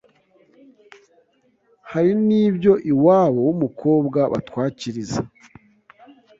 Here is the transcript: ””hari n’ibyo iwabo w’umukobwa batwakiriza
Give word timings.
””hari 1.91 2.11
n’ibyo 2.27 2.73
iwabo 2.91 3.39
w’umukobwa 3.47 4.19
batwakiriza 4.33 5.19